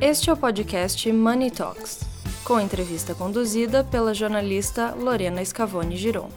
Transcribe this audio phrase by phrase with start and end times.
[0.00, 2.02] Este é o podcast Money Talks,
[2.44, 6.28] com entrevista conduzida pela jornalista Lorena Scavone Giron.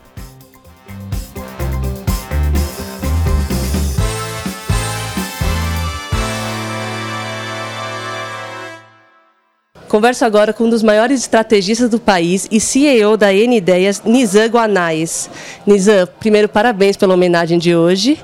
[9.88, 14.48] Converso agora com um dos maiores estrategistas do país e CEO da N Ideias, Nizam
[14.48, 15.30] Guanais.
[15.68, 18.20] Nizam, primeiro, parabéns pela homenagem de hoje.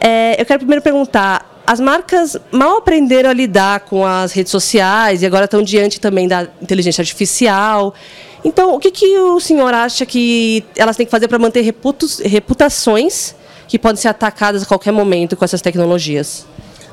[0.00, 5.22] É, eu quero primeiro perguntar, as marcas mal aprenderam a lidar com as redes sociais
[5.22, 7.92] e agora estão diante também da inteligência artificial.
[8.44, 11.62] Então, o que, que o senhor acha que elas têm que fazer para manter
[12.24, 13.34] reputações
[13.66, 16.46] que podem ser atacadas a qualquer momento com essas tecnologias?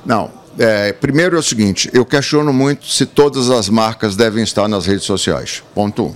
[0.03, 4.67] Não, é, primeiro é o seguinte, eu questiono muito se todas as marcas devem estar
[4.67, 5.63] nas redes sociais.
[5.75, 6.15] Ponto um.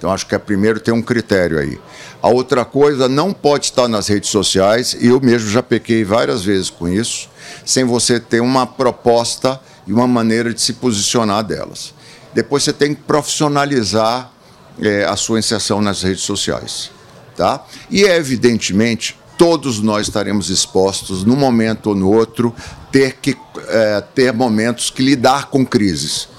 [0.00, 1.78] Então acho que é primeiro ter um critério aí.
[2.22, 6.42] A outra coisa não pode estar nas redes sociais, e eu mesmo já pequei várias
[6.42, 7.28] vezes com isso,
[7.66, 11.92] sem você ter uma proposta e uma maneira de se posicionar delas.
[12.32, 14.32] Depois você tem que profissionalizar
[14.80, 16.90] é, a sua inserção nas redes sociais.
[17.36, 17.62] Tá?
[17.90, 22.54] E evidentemente todos nós estaremos expostos, num momento ou no outro,
[22.90, 23.36] ter que
[23.68, 26.29] é, ter momentos que lidar com crises.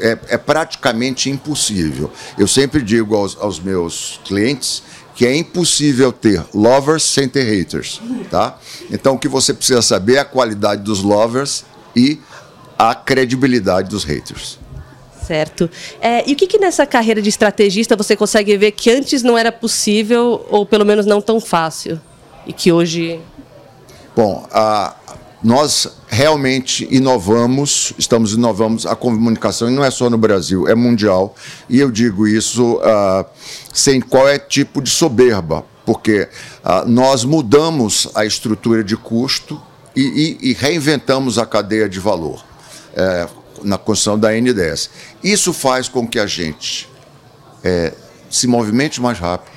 [0.00, 2.10] É, é, praticamente impossível.
[2.38, 4.82] Eu sempre digo aos, aos, meus clientes
[5.14, 8.58] que é impossível ter lovers sem ter haters, tá?
[8.90, 12.20] Então o que você precisa saber é a qualidade dos lovers e
[12.78, 14.58] a credibilidade dos haters.
[15.26, 15.68] Certo.
[16.00, 19.36] É, e o que, que nessa carreira de estrategista você consegue ver que antes não
[19.36, 22.00] era possível ou pelo menos não tão fácil?
[22.46, 23.20] e que hoje.
[24.14, 24.94] Bom, a,
[25.46, 31.36] nós realmente inovamos, estamos inovamos a comunicação, e não é só no Brasil, é mundial.
[31.70, 33.24] E eu digo isso uh,
[33.72, 36.28] sem qualquer tipo de soberba, porque
[36.64, 39.62] uh, nós mudamos a estrutura de custo
[39.94, 42.44] e, e, e reinventamos a cadeia de valor
[42.94, 44.90] uh, na construção da N10.
[45.22, 46.88] Isso faz com que a gente
[47.62, 47.94] eh,
[48.28, 49.55] se movimente mais rápido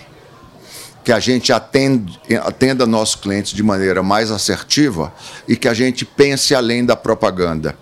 [1.03, 5.13] que a gente atenda nossos clientes de maneira mais assertiva
[5.47, 7.75] e que a gente pense além da propaganda.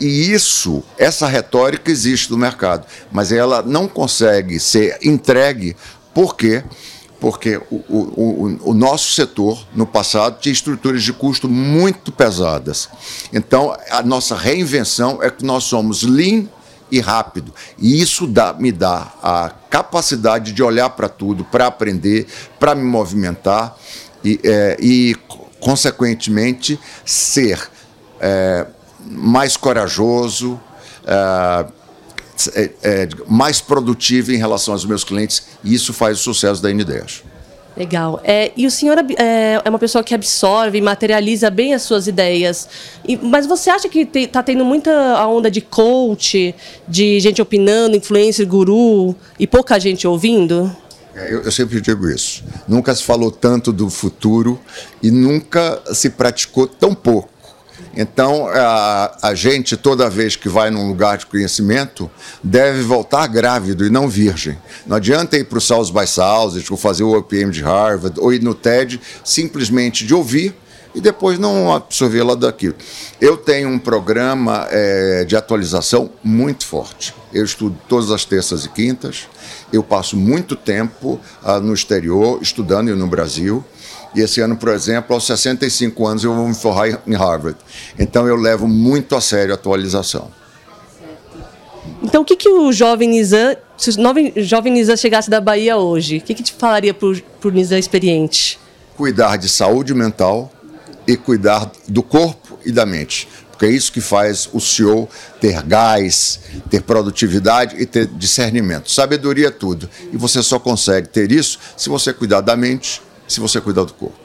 [0.00, 5.74] E isso, essa retórica existe no mercado, mas ela não consegue ser entregue
[6.12, 6.62] porque
[7.18, 12.90] porque o, o, o, nosso setor, no passado, tinha estruturas de custo muito pesadas.
[13.32, 16.46] Então, a nossa reinvenção é que nós somos lean
[16.90, 17.52] e rápido.
[17.78, 22.26] E isso dá, me dá a capacidade de olhar para tudo, para aprender,
[22.58, 23.76] para me movimentar
[24.24, 25.16] e, é, e
[25.60, 27.70] consequentemente, ser
[28.20, 28.66] é,
[29.04, 30.60] mais corajoso,
[31.06, 31.66] é,
[32.54, 35.46] é, é mais produtivo em relação aos meus clientes.
[35.64, 37.22] E isso faz o sucesso da N10.
[37.76, 38.20] Legal.
[38.24, 42.06] É, e o senhor é, é, uma pessoa que absorve e materializa bem as suas
[42.06, 42.68] ideias.
[43.06, 46.54] E, mas você acha que está te, tendo muita a onda de coach,
[46.88, 50.74] de gente opinando, influencer, guru, e pouca gente ouvindo?
[51.14, 52.42] É, eu, eu, sempre digo isso.
[52.66, 54.58] Nunca se falou tanto do futuro
[55.02, 57.28] e nunca se praticou tão pouco.
[57.96, 62.10] Então, a, a gente, toda vez que vai num lugar de conhecimento,
[62.44, 64.58] deve voltar grávido e não virgem.
[64.86, 68.32] Não adianta ir para o South by South, ou fazer o OPM de Harvard, ou
[68.32, 70.54] ir no TED, simplesmente de ouvir
[70.96, 72.74] e depois não absorver lá daquilo.
[73.20, 77.14] Eu tenho um programa é, de atualização muito forte.
[77.34, 79.28] Eu estudo todas as terças e quintas,
[79.70, 83.62] eu passo muito tempo ah, no exterior, estudando e no Brasil.
[84.14, 87.58] E esse ano, por exemplo, aos 65 anos eu vou me forrar em Harvard.
[87.98, 90.30] Então eu levo muito a sério a atualização.
[92.02, 96.16] Então o que, que o jovem Nizam, se o jovem Nizam chegasse da Bahia hoje,
[96.16, 98.58] o que, que te falaria para o Nizam experiente?
[98.96, 100.50] Cuidar de saúde mental
[101.06, 105.08] e cuidar do corpo e da mente porque é isso que faz o CEO
[105.40, 108.90] ter gás, ter produtividade e ter discernimento.
[108.90, 109.88] Sabedoria é tudo.
[110.12, 113.94] E você só consegue ter isso se você cuidar da mente, se você cuidar do
[113.94, 114.18] corpo.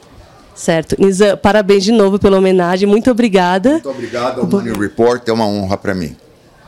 [0.54, 0.96] Certo.
[0.98, 2.86] Nisa, parabéns de novo pela homenagem.
[2.86, 3.70] Muito obrigada.
[3.70, 5.26] Muito obrigado ao Money Report.
[5.26, 6.14] É uma honra para mim.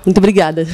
[0.07, 0.67] Muito obrigada.